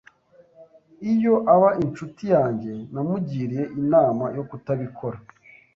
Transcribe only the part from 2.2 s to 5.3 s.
yanjye, namugiriye inama yo kutabikora.